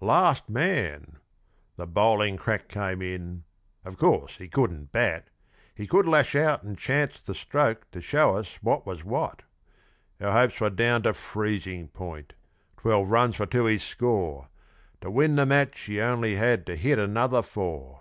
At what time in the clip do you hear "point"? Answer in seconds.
11.86-12.32